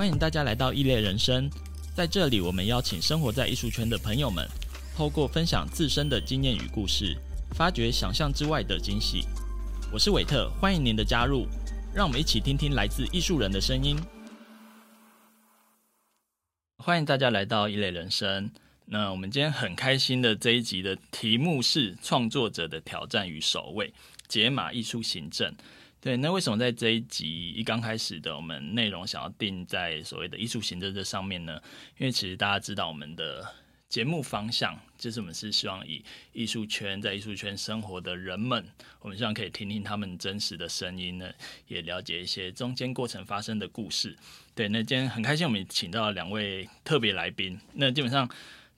[0.00, 1.50] 欢迎大家来到异类人生，
[1.94, 4.48] 在这里，我们邀请生活在艺术圈的朋友们，
[4.96, 7.14] 透过分享自身的经验与故事，
[7.50, 9.26] 发掘想象之外的惊喜。
[9.92, 11.46] 我是韦特，欢迎您的加入，
[11.94, 13.94] 让我们一起听听来自艺术人的声音。
[16.78, 18.50] 欢迎大家来到异类人生。
[18.86, 23.92] 那我们今天很开心的这一集的题目是创作者的挑战与守卫，
[24.26, 25.54] 解码艺术行政。
[26.00, 31.60] 对，那为什么在这一集一刚开始的我们内容想要定在所谓的艺术行政这上面呢？
[31.98, 33.46] 因为其实大家知道我们的
[33.86, 38.64] 节目方向，就是我们是希望以艺术圈在艺术圈生活的人们，
[39.00, 41.30] 我们希望可以听听他们真实的声音呢，
[41.68, 44.16] 也了解一些中间过程发生的故事。
[44.54, 47.60] 对，那今天很开心，我们请到了两位特别来宾。
[47.74, 48.26] 那基本上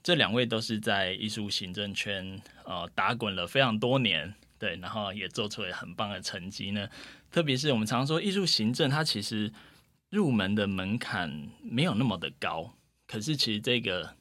[0.02, 4.34] 这两位都是在艺术行政圈呃打滚了非常多年。
[4.62, 6.88] 对，然后也做出了很棒的成绩呢。
[7.32, 9.52] 特别是我们常说艺术行政，它其实
[10.08, 12.72] 入门的门槛没有那么的高，
[13.08, 14.14] 可是其实这个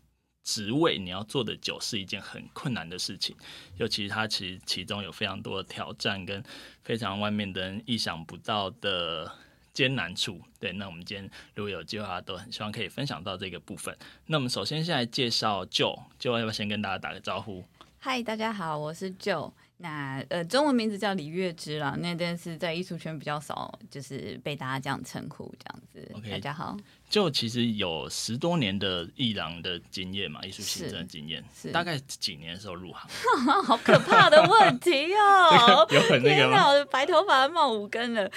[0.44, 3.36] 职位你要做的久是一件很困难的事情。
[3.78, 6.44] 尤其它其实其中有非常多的挑战，跟
[6.84, 9.32] 非常外面的人意想不到的
[9.72, 10.42] 艰难处。
[10.60, 13.96] 对，那我们今天如果有计划，都很希望可以分享到这个部分。
[14.26, 17.64] 那我们首先先来介绍 Joe，Joe 要不要先跟大家打个招呼？
[18.00, 19.54] 嗨，大家好，我是 Joe。
[19.82, 21.96] 那呃，中文名字叫李月之啦。
[21.98, 26.12] 那但是在艺术圈比较少，就是被大家这样称呼这样子。
[26.14, 26.78] OK，大家好。
[27.10, 33.10] 就其实有十多年的艺廊的经验嘛，艺术行政的经验，是大概几年的时候入行？
[33.64, 35.88] 好可怕的问题哦！
[35.92, 36.68] 有很那个吗？
[36.70, 38.30] 我的白头发冒五根了。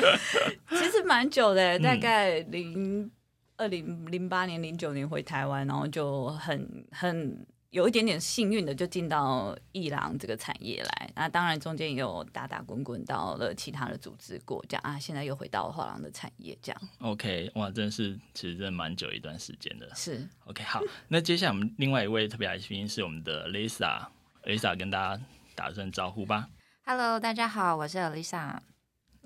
[0.70, 3.10] 其实蛮久的， 大概零
[3.58, 7.46] 二零零八年、零九年回台湾，然后就很很。
[7.74, 11.10] 有一点点幸运的，就进到艺廊这个产业来。
[11.16, 16.80] 那当然中间也有打打滚滚到了其他的组织过，这样啊，现在又回到画廊的产业这样。
[17.00, 19.92] OK，哇，真的是其实真的蛮久一段时间的。
[19.92, 25.20] 是 OK，好，那接下来我们另外一位特别来宾是我们的 Lisa，Lisa 跟大家
[25.56, 26.48] 打声招呼吧。
[26.84, 28.56] Hello，大家好，我是 Lisa。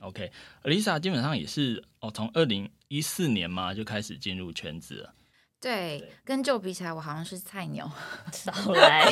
[0.01, 5.15] OK，Lisa 基本上也是哦，从二零一四年嘛就开始进入圈子了。
[5.61, 7.91] 对，跟 Jo 比起来，我好像是菜鸟。
[8.33, 9.11] 少来。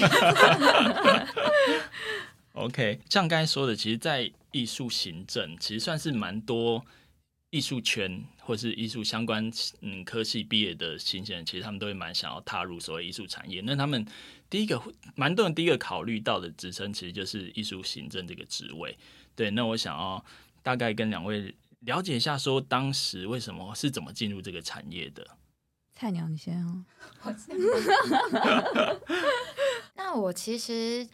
[2.52, 6.84] OK，像刚才说的，其实，在艺术行政，其实算是蛮多
[7.50, 13.60] 艺术圈或是艺术相关嗯科系毕业的新鲜人，其实他们都会蛮想要踏入所谓艺术产业。
[13.62, 14.06] 那他们
[14.48, 14.80] 第一个，
[15.16, 18.96] 蛮多人第一个考虑到的职称，其实就是艺术行政这个职位。
[19.34, 20.24] 对，那我想要
[20.62, 25.26] 大概跟两位了解一下，说当时为什么是怎么进入这个产业的。
[25.98, 26.84] 菜鸟，你先哦。
[29.94, 31.08] 那我其实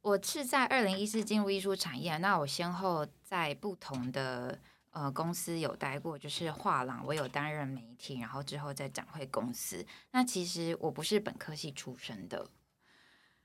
[0.00, 4.56] 我是在二零一四进入艺术产业，那我先后在不同的
[4.90, 9.84] 呃公司有待过，就是画廊，我有担任媒体，然后之后在展会公司。
[10.12, 12.48] 那其实我不是本科系出身的，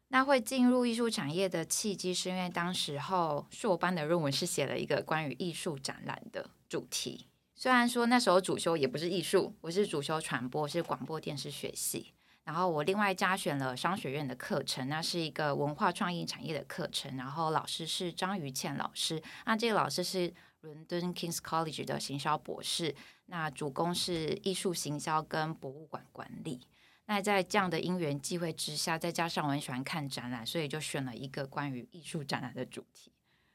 [0.09, 7.25] 那会进入艺术产业的契机，是因为当时候硕班的论文是写了一个关于艺术展览的主题。
[7.55, 12.13] 虽然说那时候主修也不是艺术，我是主修传播，是广播电视学系。
[12.43, 17.15] 然后我另外加选了商学院的课程，那是一个文化创意产业的课程。
[17.15, 22.93] 然后老师是张于倩老师，那这个老师是伦敦 King's College 的行销博士，
[23.27, 26.67] 那主攻是艺术行销跟博物馆管理。
[27.05, 33.13] 那在这样的因缘际会之下，再加上我很喜欢看展览，所以就选了一个关于艺术展览的主题。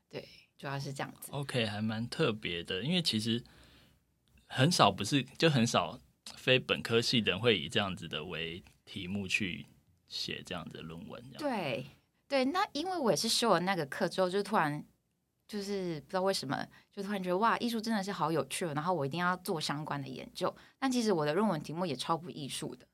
[0.09, 0.27] 对，
[0.57, 1.31] 主要是这样子。
[1.33, 3.45] OK，还蛮特别的，因为其实。
[4.49, 5.99] 很少不是，就很少
[6.37, 9.67] 非本科系的人会以这样子的为题目去
[10.09, 11.23] 写这样子的论文。
[11.39, 11.87] 对
[12.27, 14.85] 对，那因为我也是修了那个课之后，就突然
[15.47, 20.55] 就是不知道为什么，就突然觉得哇，艺术真的是好有趣哦，然后我一定要做相关的研究。
[20.79, 22.87] 但其实我的论文题目也超不艺术的。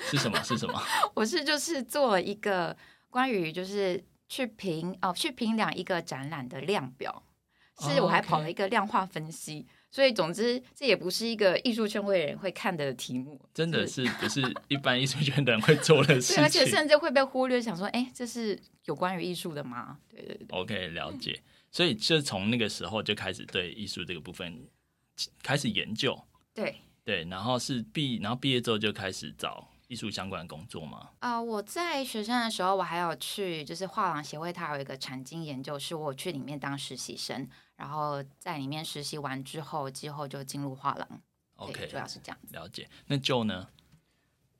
[0.00, 0.42] 是什么？
[0.42, 0.80] 是什么？
[1.14, 2.76] 我是就是做了一个
[3.08, 7.22] 关于就是去评哦去评量一个展览的量表，
[7.80, 9.66] 是我还跑了一个量化分析。
[9.96, 9.98] Oh.
[9.98, 17.58] 所以，总之，这也不是一个艺术圈会人会看的题目，真的是不是一般艺术圈的人会做的事情，而且甚至会被忽略。
[17.58, 19.96] 想说，哎，这是有关于艺术的吗？
[20.10, 20.46] 对对对。
[20.50, 21.40] OK，了解。
[21.72, 24.68] 所以，就从那个时候就开始对艺术这个部分
[25.42, 26.14] 开始研究。
[26.52, 31.08] 对对，然后是毕，然后毕业之后就开始找艺术相关的工作吗？
[31.20, 37.48] 啊、呃，我在学生的时候，我还有去，就是画廊协会，它有一个产经研究室，我去里面当实习生。
[37.76, 41.20] 然后在里面实习完之后，之后就进入画廊。
[41.56, 42.54] OK，主要是这样子。
[42.54, 42.88] 了解。
[43.06, 43.66] 那 Jo 呢？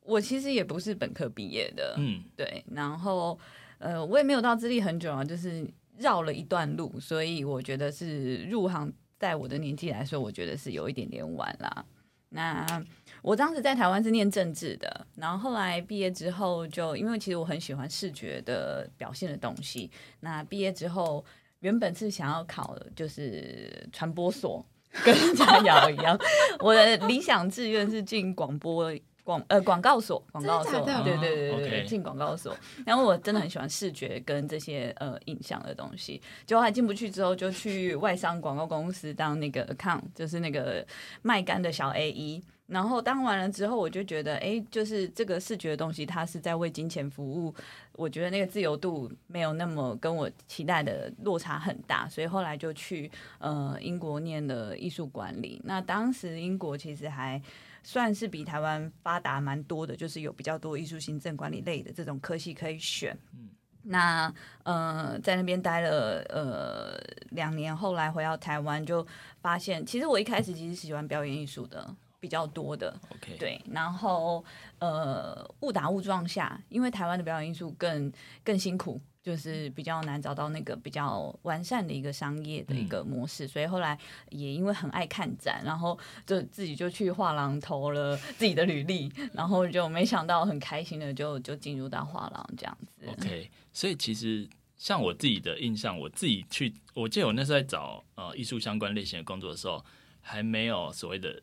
[0.01, 2.65] 我其实也不是本科毕业的，嗯，对。
[2.71, 3.39] 然后，
[3.79, 5.69] 呃，我也没有到资历很久啊，就是
[5.99, 11.85] 绕了一段路，所以我觉得是入行，在我的年纪来说，我觉得是有一点点晚啦。
[12.29, 12.85] 那
[13.23, 19.91] 我当时在台湾是念政治的，然后后来毕业之后就，就因为其实我很喜欢视觉的表现的东西。
[20.21, 21.25] 那毕业之后，
[21.61, 24.65] 原本是想要考就是传播所，
[25.05, 26.19] 跟佳瑶一样。
[26.61, 28.93] 我的理想志愿是进广播。
[29.27, 32.57] 广呃广告所，广告所，对对对对对，进广告所。
[32.87, 40.87] 然后我真的很喜欢视觉跟这些呃影像的东西，结果还进不去，之后就去外商广告公司当那个 account，就是那个
[41.23, 42.41] 卖干的小 AE。
[42.69, 47.53] 然后当完了之后，我就觉得，哎，就是这个视觉的东西，它是在为金钱服务。
[47.95, 55.61] 我觉得那个自由度没有那么跟我期待的落差很大，所以后来就去呃英国念的艺术管理。
[55.65, 57.43] 那当时英国其实还。
[57.87, 63.17] 算是比台湾发达蛮多的，就是有比较多艺术行政管理类的这种科系可以选。
[63.33, 63.49] 嗯，
[63.85, 64.35] 那
[64.65, 66.99] 呃，在那边待了呃
[67.31, 69.07] 两年，后来回到台湾就
[69.41, 71.89] 发现，其实我一开始其实喜欢表演艺术的
[72.19, 72.93] 比较多的。
[73.11, 74.45] OK，对，然后
[74.81, 78.13] 呃误打误撞下，因为台湾的表演艺术更
[78.43, 79.01] 更辛苦。
[79.27, 83.99] 就是比较难找到那个比较完善的一个商业的一个模式，嗯、所以后来
[84.31, 93.05] 也因为很爱看展，然后就自己就去画廊投了自己的履历，然后就没想到很开心的就就进入到画廊这样子。
[93.09, 99.85] OK，所以其实像我自己的印象，我自己去，我记得我那时候在找呃艺术相关类型的工作的时候，
[100.21, 101.43] 还没有所谓的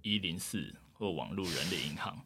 [0.00, 2.18] 一零四或网络人力银行。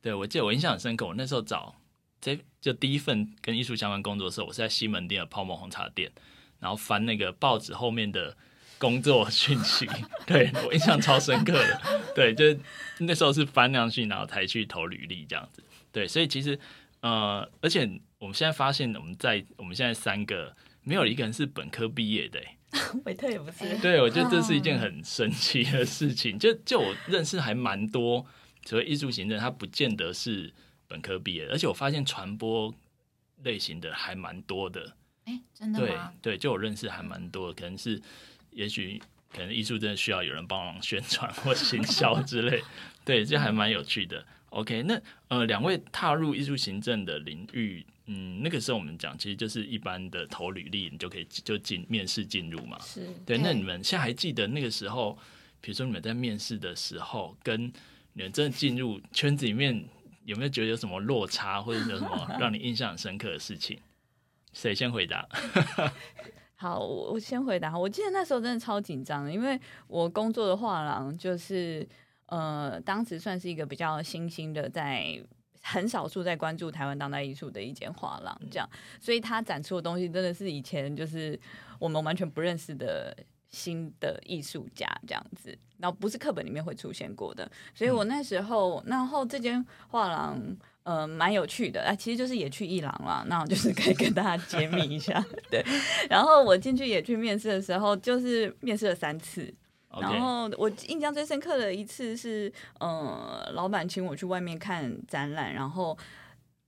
[0.00, 1.74] 对，我记得我印象很深刻，我那时候找。
[2.20, 6.10] 这就第一份跟艺术相关工作的时候，我是在西门店的泡沫红茶店，
[6.58, 8.36] 然后翻那个报纸后面的
[8.76, 9.88] 工作讯息，
[10.26, 11.80] 对，我印象超深刻的。
[12.16, 12.58] 对，就是
[12.98, 15.62] 那时候是翻上去，然后才去投履历这样子。
[15.92, 16.58] 对，所以其实
[17.00, 17.88] 呃，而且
[18.18, 22.42] 我们现在发现，我们在我们现在三个没有一个人是本科毕业的，
[23.06, 23.78] 韦特也不是。
[23.78, 26.36] 对，我觉得这是一件很神奇的事情。
[26.36, 28.26] 就就我认识还蛮多
[28.64, 30.52] 所谓艺术行政，他不见得是。
[30.88, 32.74] 本科毕业，而且我发现传播
[33.44, 34.96] 类型的还蛮多的。
[35.24, 36.12] 哎，真的吗？
[36.22, 38.00] 对对，就我认识还蛮多，可能是，
[38.50, 39.00] 也许
[39.30, 42.62] 可能艺术真的需要有人帮忙宣传或行销之类。
[43.04, 44.26] 对，这还蛮有趣的。
[44.48, 44.98] OK，那
[45.28, 52.78] 呃，两位踏入艺术行政的领域，嗯，那个时候我们讲，其实就是一般的投履历，你就可以就进面试进入嘛。
[52.80, 53.36] 是对。
[53.36, 55.18] 那你们现在还记得那个时候，
[55.60, 57.70] 比如说你们在面试的时候，跟
[58.14, 59.84] 你们真的进入圈子里面。
[60.28, 63.78] 有没有觉得有什么落差，或者有什么让你印象很深刻的事情？
[64.52, 65.26] 谁先回答？
[66.54, 67.78] 好，我先回答。
[67.78, 71.88] 我记得那时候真的超紧张的，因为我工作的画廊就是
[72.26, 75.18] 呃，当时算是一个比较新兴的，在
[75.62, 78.68] 很少数在关注台湾当代艺术的一间画廊，这样，
[79.00, 81.40] 所以他展出的东西真的是以前就是
[81.78, 83.16] 我们完全不认识的。
[83.50, 90.38] 新的艺术家这样子，然后不是课本里面会出现过的，所以我那时候，然后这间画廊，
[90.82, 95.64] 呃，蛮有趣的，啊，其实就是野趣艺廊啦， 那我就是可以跟大家揭秘一下， 对。
[96.10, 99.52] 然后我进去野趣面试的时候，就是面试了三次.
[100.00, 105.96] 然后我印象最深刻的一次是，呃，老板请我去外面看展览，然后。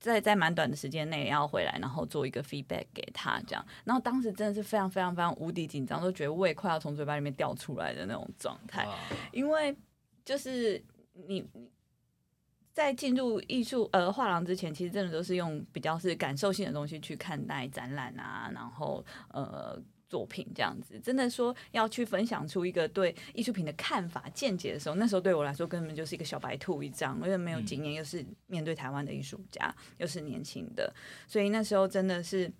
[0.00, 3.64] 在在蛮短的时间内要回来，然后做一个 feedback 给他，这样。
[3.85, 8.88] 然后当时真的是非常非常非常无敌紧张，都觉得胃快要从嘴巴里面掉出来的那种状态。
[9.31, 9.76] 因为
[10.25, 10.82] 就是
[11.29, 11.46] 你
[12.72, 19.81] 在进入艺术呃画廊之前，其实真的都是用比较是感受性的东西去看待展览啊，然后呃。
[20.10, 30.93] 作品这样子，真的说要去分享出一个对艺术品的看法、见解的时候，那时候对我来说根本就是一个小白兔一张，因为没有经验，又是面对台湾的艺术家，又是年轻的，
[31.29, 32.52] 所以那时候真的是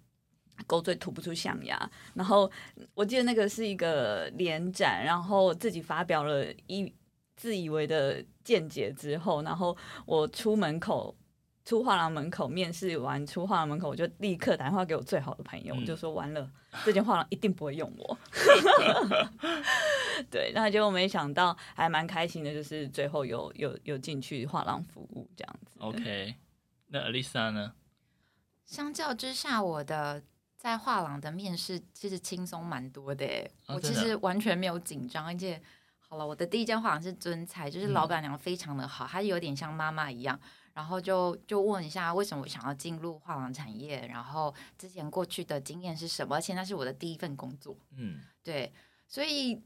[0.67, 1.91] 狗嘴吐不出象牙。
[2.15, 2.49] 然后
[2.95, 6.95] 我记得那个是一个联展，然后自己发表了一
[7.37, 9.77] 自以为的见解之后，然后
[10.07, 11.13] 我出门口。
[11.71, 16.51] 出画廊门口面试完，出画廊门口我就立刻打电话给我最好的朋友，嗯、就说完了，
[16.85, 18.19] 这间画廊一定不会用我。
[20.29, 25.79] 对，那结果没想到还蛮开心的，就是最后有有有进去画廊服务这样子。
[25.79, 26.35] OK，
[26.89, 27.75] 那 Alisa 呢？
[28.67, 30.25] 相较之下，我的
[30.57, 35.63] 在画廊的面试其实轻松蛮多的，哦、我其实完全没有紧张，而且
[36.01, 40.37] 好了，我的第一间画廊是尊彩，就是老板娘非常的好，她、嗯、有点像妈妈一样。
[40.73, 46.37] 然后就就问一下为什么我想要进入画廊产业，然后之前过去的经验是什么？
[46.37, 48.73] 而且那是我的第一份工作，嗯，对，
[49.09, 49.61] 所以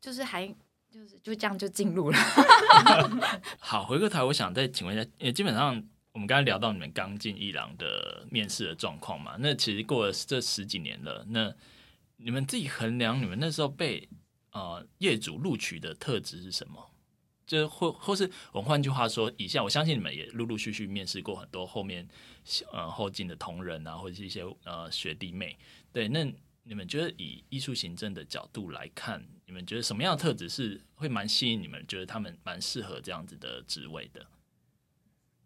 [0.00, 0.46] 就是还
[0.90, 2.18] 就是就这样就进入了。
[3.60, 9.36] 好，回过头，我想再请问一下，也基本上我们刚才聊到你们刚进伊朗的面试的状况嘛？
[9.38, 11.54] 那其实过了这十几年了，那
[12.16, 14.08] 你们自己衡量你们那时候被
[14.52, 16.90] 呃业主录取的特质是什么？
[17.46, 22.08] 就是或或是我换句话说，以下我相信你们也陆陆续续面试过很多后面
[22.72, 25.56] 呃后进的同仁啊，或者是一些呃学弟妹。
[25.92, 26.24] 对，那
[26.62, 34.26] 你们觉得以艺术行政的角度来看，你们觉得什么样的特质是会蛮吸引你们，觉得他们蛮适合这样子的职位的？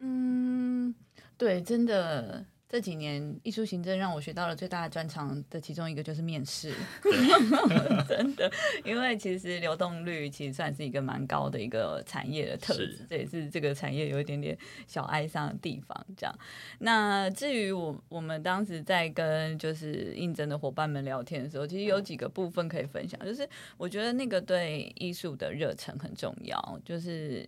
[0.01, 0.95] 嗯，
[1.37, 2.47] 对，真的。
[2.69, 6.75] 这几年艺术行政让我学到了最大的专长的其中一个就是面试，
[8.07, 8.53] 真的，
[8.85, 14.57] 因为其实流动率其实算是一个蛮高的一个产业的特质，这也是这个产业有一点点
[14.87, 16.07] 小哀伤的地方。
[16.15, 16.39] 这样，
[16.81, 23.49] 那至于我我们当时在跟就是应征的伙伴们聊天的时候，其实有几个部分可以分享，就是
[23.79, 27.47] 我觉得那个对艺术的热忱很重要，就是。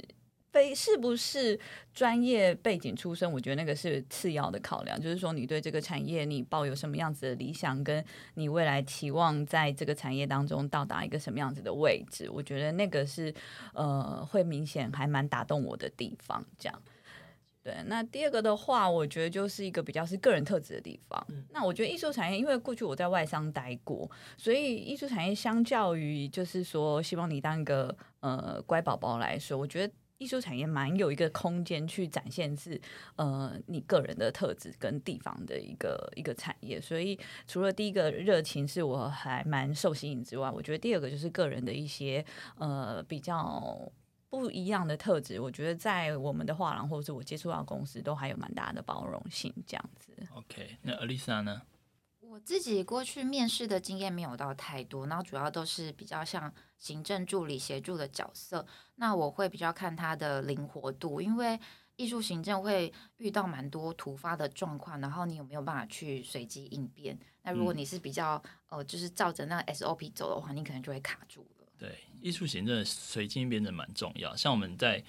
[0.53, 1.59] 非是不是
[1.95, 5.01] 专业背景出身，我觉得那个是次要的考量。
[5.01, 8.05] 就是说，你对这个产业你抱有什么样子的理想，跟
[8.35, 13.33] 你未来期望在这个产业当中到达一个什么样子的位置，我觉得那个是
[13.75, 16.45] 呃会明显还蛮打动我的地方。
[16.59, 16.83] 这样，
[17.63, 17.75] 对。
[17.87, 21.25] 那第二个的话，我觉得就是一个比较是个人特质的地方。
[21.51, 29.95] 那我觉得艺术产业，因为过去我在外商待过，所以艺术产业相较于就是说希望你当一个呃乖宝宝来说，我觉得。
[30.21, 32.79] 艺术产业蛮有一个空间去展现是
[33.17, 42.23] 呃你个人的特质跟地方的一个一个产业，所以除了第一个热情是我还蛮受吸引之外，我觉得第二个就是个人的一些
[42.59, 43.91] 呃比较
[44.29, 50.13] 不一样的特质，我觉得在我们的画廊或者是我接触到公司都还有蛮大的包容性这样子。
[50.35, 51.63] OK，那 Alisa 呢？
[52.31, 58.65] 我自己过去面试的经验没有到太多，然后主要都是比较像行政助理协助的角色。
[58.95, 61.59] 那我会比较看他的灵活度，因为
[61.97, 67.19] 艺术行政会遇到蛮多突发的状况，然后你有没有办法去随机应变？
[67.43, 71.67] 那如果你是比较呃，就是照着那个 SOP 走的话，你可能就会卡住了。
[71.77, 74.37] 对，艺术行政随机应变的蛮重要。
[74.37, 75.03] 像我们在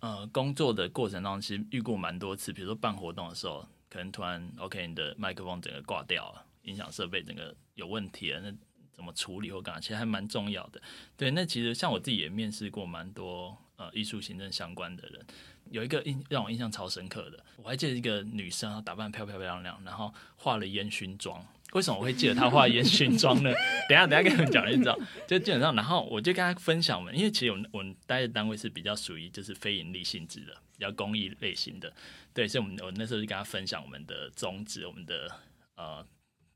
[0.00, 6.46] 呃工作的过程当中，其实遇过蛮多次，比如说办活动的时候，可能突然 OK，你的麦克风整个挂掉了。
[6.64, 8.52] 音响设备整个有问题了，那
[8.92, 9.80] 怎么处理或干嘛？
[9.80, 10.80] 其实还蛮重要的。
[11.16, 15.26] 对，那其实像我自己也面试过蛮多呃艺术行政相关的人，
[15.70, 21.44] 有一个印让我印象超深刻的，我还记得一个女生，打扮漂漂亮亮，然后化了烟熏妆。
[21.72, 23.50] 为什么我会记得她化烟熏妆呢？
[23.90, 24.96] 等下等下跟你们讲就知道。
[25.26, 31.92] 就基本上，然后我就跟她分享嘛，因为其实我们我们待的单位是比较属于就是非盈利性质的，比较公益类型的。
[32.32, 35.28] 对，所以我们我那时候就跟她分享我们的宗旨，我们的
[35.74, 36.06] 呃。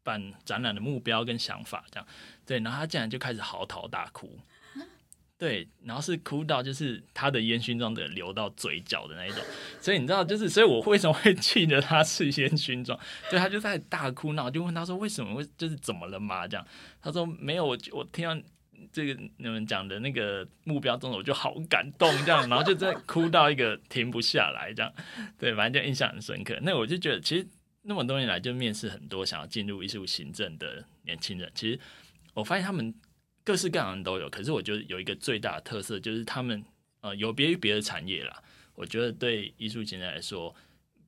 [0.09, 2.07] 办展览的目标跟想法，这样
[2.47, 4.39] 对，然后他竟然就开始嚎啕大哭，
[5.37, 9.45] 对，然后是哭到就是他的烟熏妆的流到嘴角的那一种，
[9.83, 12.99] 所以你知道，就是所以我为什么会记得他是烟熏妆？
[13.31, 16.49] 对，他就在大哭，然后就问他说为什么会就是怎么了嘛？
[16.49, 16.67] 这样
[17.03, 18.35] 他说没有，我我听到
[18.91, 24.91] 这个你们讲的那个目标中，我就好感动，这样，然后就在哭到一个停不下来，这样，
[25.39, 26.59] 对，反正就印象很深刻。
[26.63, 27.47] 那我就觉得其实。
[27.83, 31.79] 那么多年来就面试很多想要进入艺术行政的年轻人，其实
[32.35, 32.95] 我发现他们
[33.43, 36.63] 各式各样的都有，可是我觉得有一个最大的特色就是他们
[37.01, 38.43] 呃有别于别的产业啦。
[38.75, 40.55] 我觉得对艺术行政来说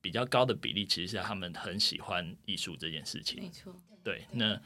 [0.01, 3.43] 比较高的比例，其实是他们很喜欢艺术这件事情。
[3.43, 4.61] 没错，对，那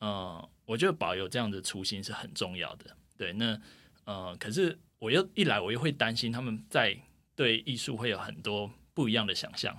[0.00, 2.96] 呃我觉得保有这样的初心是很重要的。
[3.16, 3.58] 对，那
[4.04, 6.94] 呃可是我又一来我又会担心他们在
[7.34, 9.76] 对艺术会有很多不一样的想象。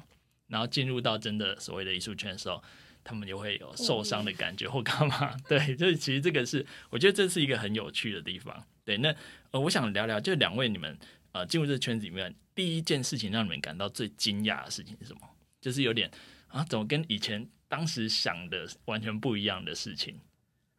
[0.56, 2.64] 然后进入到真的所谓的艺术圈的时候，
[3.04, 5.36] 他们就会有受伤的感觉或干嘛？
[5.50, 8.66] 对，就是其实这个是我觉得这是一个很有趣的地方。
[8.86, 9.14] 对，那
[9.52, 10.98] 呃，我想聊聊，就两位你们
[11.34, 15.28] 呃进入这个圈子里面，第一件事情让你们感到最惊讶的事情是什么？
[15.60, 16.10] 就是有点
[16.48, 20.18] 啊，怎么跟以前当时想的完全不一样的事情？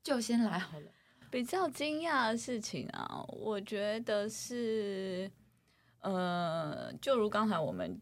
[0.02, 0.86] 就先来好了。
[1.30, 5.30] 比较惊讶的事情啊，我觉得是
[6.00, 8.00] 呃，就如刚才我们。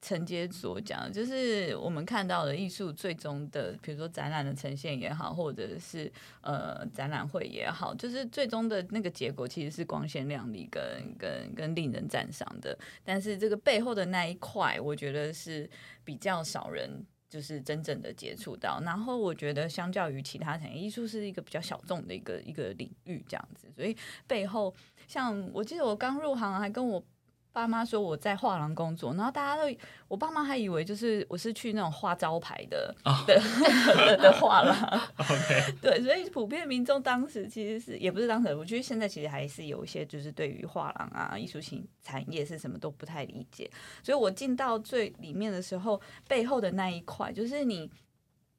[0.00, 10.82] 承接所讲，就是我们看到的艺术最终的，比如说展览的呈现也好，或者是呃展览会也好，就是最终的那个结果其实是光鲜亮丽跟
[11.18, 12.78] 跟跟令人赞赏的。
[13.04, 15.68] 但是这个背后的那一块，我觉得是
[16.04, 18.80] 比较少人就是真正的接触到。
[18.84, 23.66] 然后我觉得相较于其他产业，艺术是一个比较小众的一个一个领域这样子。
[23.74, 23.96] 所以
[24.28, 24.72] 背后，
[25.08, 27.04] 像我记得我刚入行还跟我。
[27.52, 29.76] 爸妈说我在画廊工作，然后大家都，
[30.06, 33.26] 我爸妈还以为就是我是去那种画招牌的、oh.
[33.26, 33.34] 的
[34.22, 34.76] 的画廊。
[35.16, 43.68] OK，对，所以普遍民众当时其实是也不是当时，我觉得现在其实还是有一些就是对于画廊啊、艺术型产业是什么都不太理解。
[44.04, 47.90] 所以我进到最里面的时候，背后的那一块就是你，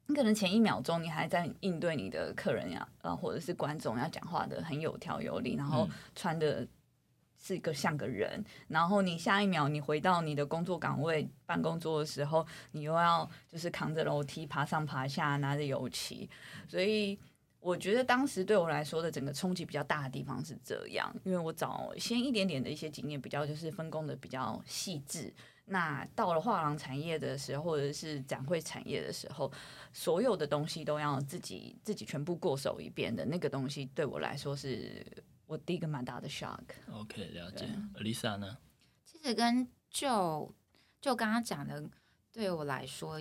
[0.08, 6.66] 你可能前一秒钟你还在应对你的客人呀，啊，或者是观众要讲话的很有条有理，然后穿的。
[7.42, 16.28] 是一个像个人，然后你下一秒你回到你的工作岗位办公桌的时候，你又要就是扛着楼梯爬上爬下，拿着油漆，
[16.68, 17.18] 所以
[17.58, 25.32] 我觉得当时对我来说的整个冲击比较大的地方是这样，因为我早先一点点的一些经验，比较就是分工的比较细致。
[25.64, 29.50] 那到了画廊产业的时候，或者是展会产业的时候，
[29.94, 35.06] 所有的东西都要自己自己全部过手一遍的那个东西，对我来说是。
[35.50, 36.62] 我第一个蛮大的 shock。
[36.92, 37.66] OK，了解。
[37.96, 38.56] Lisa 呢？
[39.04, 40.54] 其实跟就
[41.00, 41.90] 就刚刚讲的，
[42.30, 43.20] 对我来说，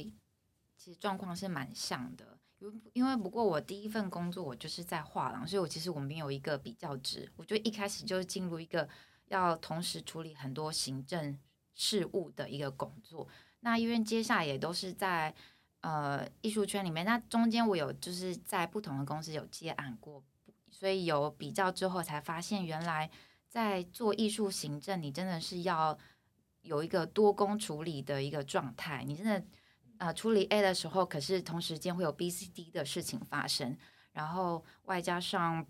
[0.78, 2.38] 其实状况是蛮像的。
[2.60, 7.28] 因因为不过我第一份工作我就是在画廊，所以我其实我没有一个比较值。
[7.36, 8.88] 我就一开始就进入一个
[9.30, 11.36] 要同时处理很多行政
[11.74, 13.28] 事务的一个工作。
[13.62, 15.34] 那因为接下来也都是在
[15.82, 20.24] 呃艺术圈里面，那中间我有就是在不同的公司有接案过。
[20.80, 23.12] 所以有比较之后，才发现原来
[23.50, 25.98] 在做艺术行政，你真的是要
[26.62, 29.04] 有一个多工处理的一个状态。
[29.04, 29.44] 你真的
[29.98, 33.78] 呃处理 A 的时候，可是同时间会有 B、C、D 的事情发生，
[34.14, 35.68] 然后外加上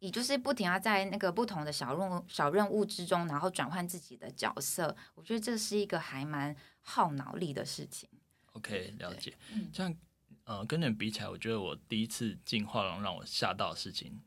[0.00, 4.96] 你就是不停要在那个不同的小任务、小任务之中，然后转换自己的角色。
[5.14, 8.08] 我觉得这是一个还蛮耗脑力的事情。
[8.54, 9.32] OK，了解。
[9.72, 9.96] 这样。
[10.44, 14.20] 呃，跟你们比起来，我觉得我第一次进画廊让我吓到的事情，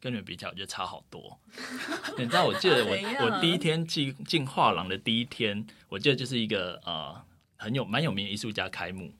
[0.00, 1.38] 跟你们比起来，我觉得差好多。
[2.16, 7.22] 你知道，我记得我我第一天进进画廊的第一天，我记得就是一个呃
[7.56, 9.12] 很有蛮有名的艺术家开幕，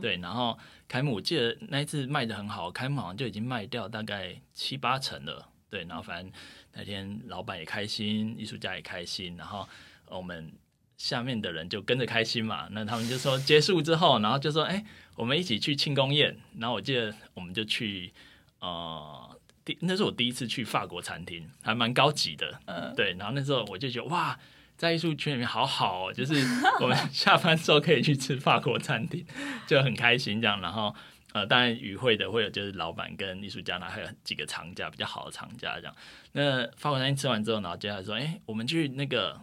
[0.00, 0.56] 对，然后
[0.86, 6.32] 开幕我记得那一次卖的很好，开幕好像就已经卖掉大概七八成了，对，然后反正
[6.72, 9.68] 那天老板也开心，艺术家也开心，然后
[10.06, 10.52] 我们。
[11.00, 14.84] 下面的人就跟着开心嘛，那他们就说结束之后，然后就说，哎、欸，
[15.16, 16.36] 我们一起去庆功宴。
[16.58, 18.12] 然后我记得我们就去，
[18.58, 23.14] 呃，第那是我第一次去法国餐厅，还蛮高级的，嗯，对。
[23.14, 24.38] 然后那时候我就觉得哇，
[24.76, 26.34] 在艺术圈里面好好哦，就是
[26.82, 29.24] 我们下班之后可以去吃法国餐厅，
[29.66, 30.60] 就很开心这样。
[30.60, 30.94] 然后
[31.32, 35.96] 呃，当然与会的会有就是老板跟艺术家，那还有几个藏家比较好的藏家这样。
[36.32, 39.40] 那法国餐厅吃完之后，然后接下来说，哎、欸，我们去那个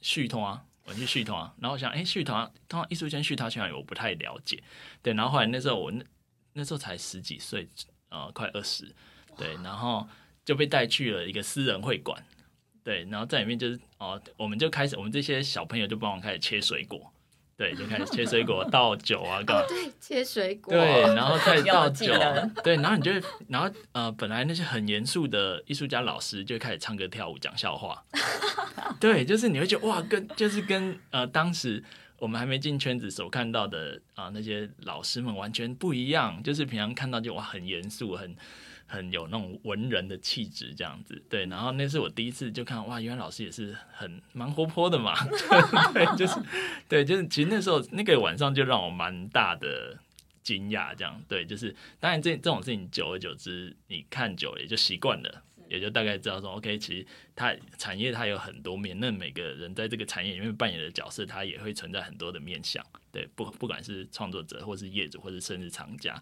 [0.00, 0.62] 续通啊。
[0.84, 3.72] 我去续团，然后我想，哎，续团，通常艺术圈续团去哪里？
[3.72, 4.62] 我不太了解。
[5.02, 6.04] 对，然后后来那时候我那
[6.54, 7.68] 那时候才十几岁，
[8.08, 8.92] 呃，快二十，
[9.36, 10.08] 对，然后
[10.44, 12.20] 就被带去了一个私人会馆，
[12.82, 17.12] 对，然后在里面就是哦，我们就开始，我们这些小朋友就帮我开始切水果。
[17.60, 19.66] 对，就开始切水果、倒酒啊，干嘛？
[19.68, 20.72] 对，切水果。
[20.72, 22.06] 对，然后再 倒酒。
[22.64, 28.02] 对，然后你就会，然后呃，本来那些很严肃的艺术家老师就会开始唱歌、跳舞、讲笑话。
[28.98, 31.84] 对，就是你会觉得哇，跟就是跟呃当时
[32.18, 38.34] 我们还没进圈子所看到的啊、呃、那些老师们完全不一样，就是平常看到就哇很严肃很。
[38.90, 41.46] 很有那种文人的气质，这样子，对。
[41.46, 45.14] 然后那是我第一次就看，哇，原来老师也是很蛮活泼的嘛，
[45.94, 46.34] 对，就是，
[46.88, 49.96] 对，就是，其实那时候那个晚上就让我蛮大的
[50.42, 66.20] 惊讶，这样，对，就是，当然这这种事情久而久之，你看久了也就习惯了，也就大概知道说，OK，其实它产业它有很多面，那每个人在这个产业里面扮演的角色，它也会存在很多的面向，对，不不管是创作者，或是业主，或是甚至厂家。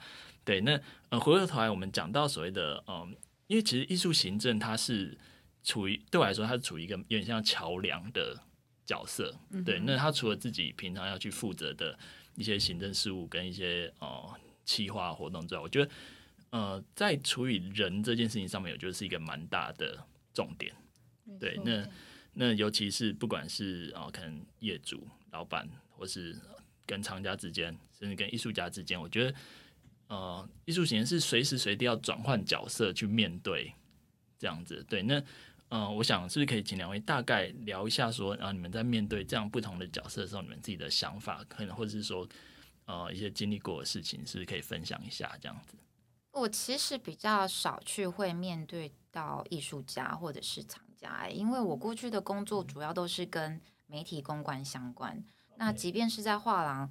[0.49, 0.81] 对，那
[1.11, 3.15] 呃，回过头来，我们讲到所谓的嗯，
[3.49, 5.15] 因为其实艺术行政它是
[5.63, 8.35] 处于对我来说，它是处于一个有点像桥梁的
[8.87, 9.39] 角色。
[9.63, 11.99] 对，那他除了自己平常要去负责的
[12.35, 14.35] 一些行政事务跟一些呃
[14.65, 15.91] 企划活动之外，我觉得
[16.49, 20.75] 呃，在处理人这件事情上面，我觉得是一个蛮大的重点。
[21.39, 21.87] 对，那
[22.33, 26.35] 那尤其是不管是啊、呃，可能业主、老板，或是
[26.87, 29.35] 跟厂家之间，甚至跟艺术家之间，我觉得。
[30.09, 33.75] 呃，艺术行政是随时随地要转换角色去面对
[34.39, 35.03] 这样子，对。
[35.03, 35.23] 那
[35.69, 42.27] 呃，我想是不是可以请两位大概聊一下，说，然后你们在面对这样不同的角色的时候，你们自己的想法，可能或者是说，
[42.87, 45.77] 呃，一些经历过的事情，是不是可以分享一下这样子？
[46.33, 55.23] 我其实比较少去会面对到艺术家或者是藏家，因为我过去的工作主要都是跟媒体公关相关。
[55.57, 56.91] 那即便是在画廊。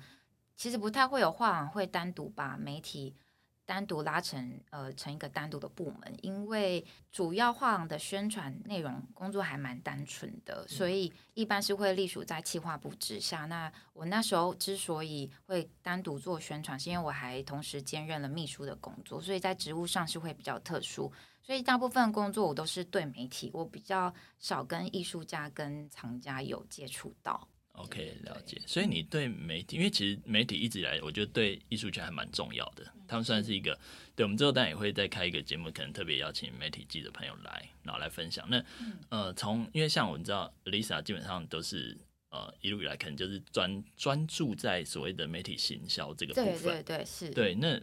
[0.57, 3.15] 其实不太会有画廊会单独把媒体
[3.63, 13.45] 单独拉成呃成一个单独的部门，因为主要画廊的宣传内容工作还蛮单纯的，所以一般是会隶属在企划部之下。
[13.45, 21.11] 那我那时候之所以会单独做宣传，是因为我还同时兼任了秘书的工作，所以在职务上是会比较特殊。
[21.43, 27.47] 所以大部分工作我都是对媒体，我比较少跟艺术家跟藏家有接触到。
[27.77, 28.59] OK，了解。
[28.65, 32.83] 所以你对媒体，因为其实媒体一直以来，我觉得对艺术圈还蛮重要的。
[33.07, 33.79] 他们算是一个，
[34.15, 38.45] 对我们之后当然也会再开一个节目，可能特别邀请媒体记者朋友来，然后来分享。
[38.49, 38.63] 那
[39.09, 41.95] 呃，从因为像我们知道，Lisa 基本上都是
[42.29, 46.61] 呃一路以来可能就是专专注在所谓的媒体行销这个部分。
[46.63, 47.29] 对对对，是。
[47.29, 47.79] 对，那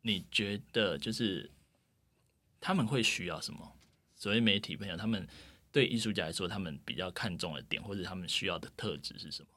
[0.00, 1.50] 你觉得就是
[2.58, 3.70] 他们会需要什么？
[4.14, 5.28] 所谓媒体朋友，他们。
[5.76, 9.48] 对艺术家来说，他们比较看重的点，或者他们需要的特质是什么？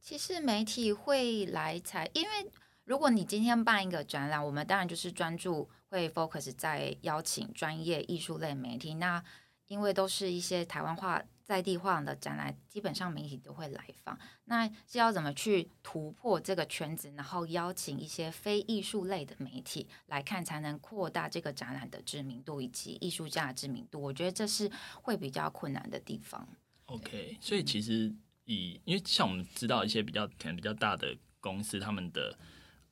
[0.00, 2.48] 其实媒体会来采，因为
[2.84, 9.20] 如果你今天办一个展览，我们当然就是专注会 focus 在邀请专业艺术类媒体，那
[9.66, 11.20] 因为都是一些台湾话。
[11.46, 14.18] 在地化的展览，基本上媒体都会来访。
[14.46, 24.02] 那是要怎么去突破这个圈子，然后邀请一些非艺术类的媒体来看，才能扩大这个展览的知名度以及艺术家的知名度？
[24.02, 24.68] 我觉得这是
[25.02, 26.48] 会比较困难的地方。
[26.86, 28.12] OK，所以其实
[28.46, 32.36] 以因为像我们知道一些比较可能比较大的公司，他们的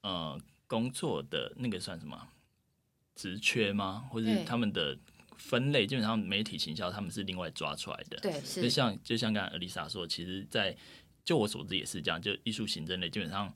[0.02, 2.28] 呃工作的那个算什么
[3.16, 4.08] 职缺吗？
[4.12, 4.96] 或者是他们的？
[5.38, 10.76] 分类基本上媒体行销他们是另外抓出来的，对，是就像就像刚才 Elisa 说，其实，在
[11.24, 13.52] 就我所知也是这样，就艺术行政类基本上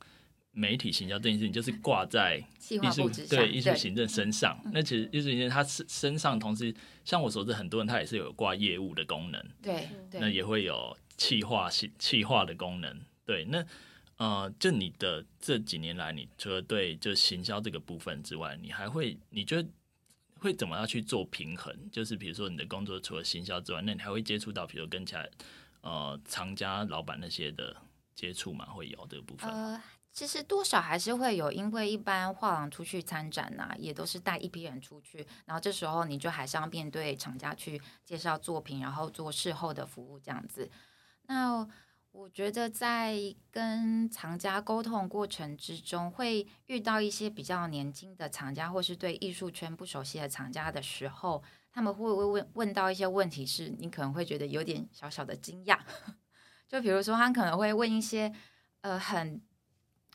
[0.51, 2.37] 媒体行销这件事情就是挂在
[2.69, 4.59] 艺术对艺术行政身上。
[4.73, 6.73] 那其实艺术行政它身身上同时，
[7.05, 13.45] 像我所知，很多人他也是有挂业务的功能，对，那也会有企划企划的功能，对。
[13.45, 13.65] 那
[14.17, 19.69] 呃，就你的这几年来，你除了对就行销这个部分之外，你还会你觉得？
[20.39, 21.73] 会怎么样去做平衡？
[21.91, 25.25] 就是比如说你的工作除了行销之外，那你还会接触到，比如跟其他
[25.81, 27.75] 呃厂家老板那些的
[28.15, 28.65] 接触吗？
[28.65, 29.49] 会有这个部分？
[29.49, 40.69] 呃，其实多少还是会有，因为一般画廊出去参展呐、啊，也都是带一批人出去，然后这时候你就还是要面对厂家去介绍作品，然后做事后的服务这样子。
[41.27, 41.67] 那
[42.11, 43.15] 我觉得在
[43.51, 51.41] 跟厂家沟通过程之中，会遇到一些比较年轻的厂家，或是对艺术圈不熟悉的厂家的时候，
[51.71, 55.79] 他们会问问到一些问题，是你可能会觉得有点小小的惊讶。
[56.67, 58.33] 就比如说，他可能会问一些
[58.81, 59.39] 呃很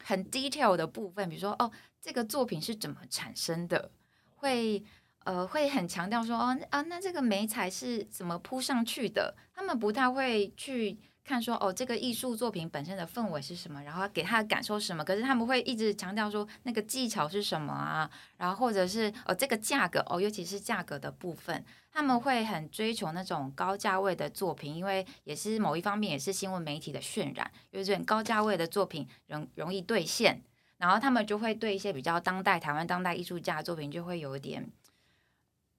[0.03, 3.93] 很 detail 的部分，比如说哦，这个作品是怎么产生的？
[4.35, 4.85] 会
[5.21, 9.37] 呃会很强调说哦啊，那这个媒材是怎么铺上去的？
[9.55, 10.99] 他们不太会去。
[11.25, 15.03] 看说哦，这个艺术作品本身的氛围是什么，然后给他的感受是什么？
[15.03, 30.43] 可是他们会一直强调说那个技巧是什么啊，然后或者是哦这个价格哦，尤其是价格的部分，他们会很追求那种高价位的作品，因为也是某一方面也是新闻媒体的渲染，因为这种高价位的作品容容易兑现，
[30.77, 34.71] 然后他们就会对一些比较当代台湾当代艺术家的作品就会有一点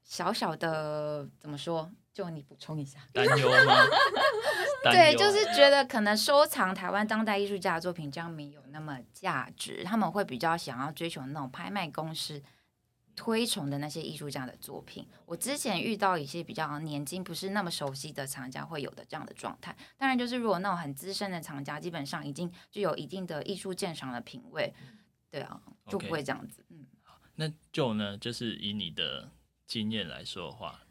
[0.06, 1.92] 小小的怎么说？
[2.14, 3.76] 就你补充一下，担忧吗？
[4.86, 12.42] 对，就是觉得可能收藏台湾当代艺术家的作品这样没有那么价值，他们会比较想要追求那种拍卖公司
[13.18, 15.06] 推崇的那些艺术家的作品。
[15.26, 19.76] 我之前遇到一些比较年轻、不是那么熟悉的厂家会有的这样的状态。
[19.98, 24.74] 当然，就是如果那种很资深的厂家，基本上已经具有一定的艺术鉴赏的品味，
[25.30, 26.64] 对啊，就不会这样子。
[26.70, 29.30] 嗯，好，那就呢，就是以你的
[29.68, 30.82] 经验来说的话。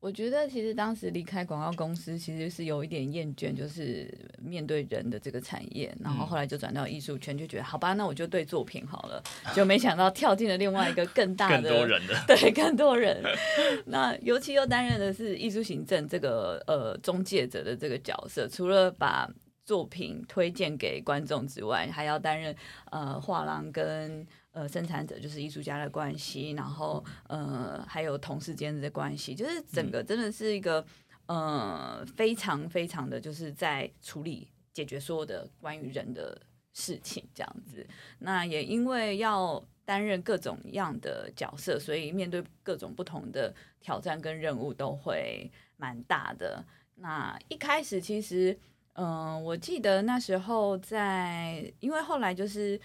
[0.00, 4.06] 我觉得其实当时离开广告公司，其实是有一点厌倦，就是
[4.38, 5.96] 面对人的这个产业。
[5.98, 9.22] 然后后来就转到艺术圈，就觉得好吧，那我就对作品好了。
[9.54, 13.22] 就没想到跳进了另外一个更大的、更多人的，对更多人。
[13.86, 19.26] 那尤其又担任的是艺术行政这个呃中介者的这个角色，除了把
[19.64, 22.54] 作品推荐给观众之外，还要担任
[22.90, 24.26] 呃画廊跟。
[24.54, 30.86] 呃，生产者就是艺术家的关系，然后呃，还有同事间的关系，就是整个真的是一个
[31.26, 36.40] 呃，非常非常的就是在处理解决所有的关于人的
[36.72, 37.84] 事情这样子。
[38.20, 46.64] 那也因为要担任各种样的角色，所以面对各种不同的挑战跟任务都会蛮大的。
[46.94, 48.56] 那一开始其实，
[48.92, 52.80] 嗯、呃，我记得那时候在，因为后来就是。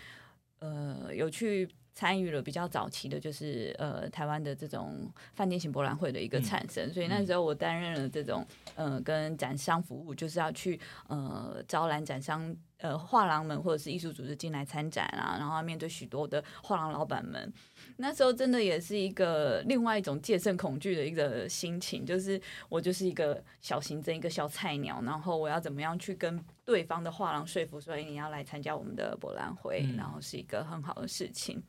[0.59, 8.45] 呃，有去参与了比较早期的，就是呃台湾的这种饭店型博览会的一个产生，嗯、所以那时候我担任了这种
[8.75, 17.51] 呃跟展商服务，就是要去呃招揽展商呃画廊们或者是艺术组织进来参展啊，然后面对许多的画廊老板们。
[17.97, 31.61] 那时候真的也是一个另外一种戒慎恐惧的一个心情，就是我就是一个小行政，一个小菜鸟，然后我要怎么样去跟对方的画廊说服，所以你要来参加我们的博览会，嗯、然后是一个很好的事情。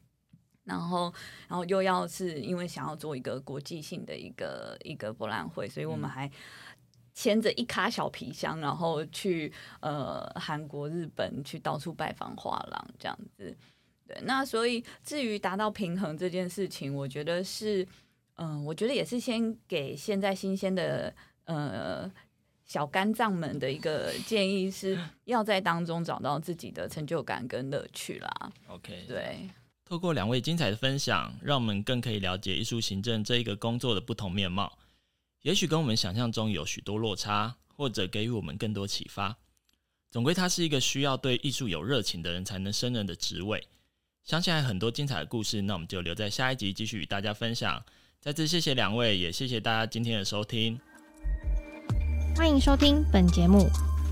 [0.62, 1.12] 然后，
[1.49, 6.31] 然后又要是因为想要做一个国际性的一个一个博览会，所以我们还
[7.14, 13.57] 牵着一卡小皮箱，然后去呃韩国、日本去到处拜访画廊这样子。
[14.07, 17.83] 对，那所以至于达到平衡这件事情，我觉得是，
[18.37, 22.11] 嗯、呃，我觉得也是先给现在新鲜的呃
[22.64, 28.53] 小肝脏们的一个建议，是要在当中找到自己的成就感跟乐趣啦。
[28.68, 29.49] OK，对。
[29.85, 34.73] 透过两位精彩的分享，让我们更可以了解艺术行政这一个工作的不同面貌。
[35.42, 39.35] 也许跟我们想象中有许多落差，或者给予我们更多启发。
[40.11, 43.66] 总归，它是一个需要对艺术有热情的人才能胜任的职位。
[44.22, 47.83] 想起来很多精彩的故事，那我们就留在下一集继续与大家分享。
[48.20, 50.79] 再次谢谢两位，也谢谢大家今天的收听。
[52.37, 53.66] 欢迎收听本节目，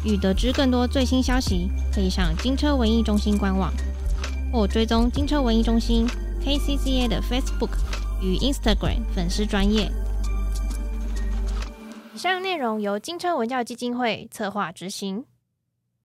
[0.06, 3.70] 欲得知更多最新消息，可以上金车文艺中心官网，
[4.50, 6.06] 或追踪金车文艺中心
[6.42, 7.76] KCCA 的 Facebook
[8.22, 9.92] 与 Instagram 粉丝专业。
[12.18, 15.24] 以上内容由金车文教基金会策划执行。